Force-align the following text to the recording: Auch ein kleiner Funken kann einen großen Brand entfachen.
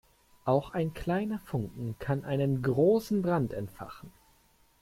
Auch 0.45 0.71
ein 0.73 0.95
kleiner 0.95 1.37
Funken 1.37 1.95
kann 1.99 2.23
einen 2.25 2.63
großen 2.63 3.21
Brand 3.21 3.53
entfachen. 3.53 4.11